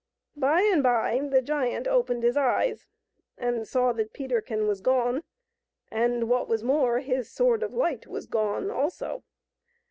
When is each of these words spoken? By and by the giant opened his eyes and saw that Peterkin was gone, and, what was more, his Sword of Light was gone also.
By 0.35 0.61
and 0.61 0.81
by 0.81 1.21
the 1.29 1.43
giant 1.43 1.87
opened 1.87 2.23
his 2.23 2.35
eyes 2.35 2.87
and 3.37 3.67
saw 3.67 3.93
that 3.93 4.13
Peterkin 4.13 4.65
was 4.65 4.81
gone, 4.81 5.21
and, 5.91 6.27
what 6.27 6.47
was 6.47 6.63
more, 6.63 7.01
his 7.01 7.29
Sword 7.29 7.61
of 7.61 7.71
Light 7.75 8.07
was 8.07 8.25
gone 8.25 8.71
also. 8.71 9.21